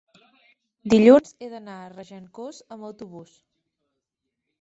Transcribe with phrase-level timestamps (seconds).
[0.93, 3.35] dilluns he d'anar a Regencós amb autobús.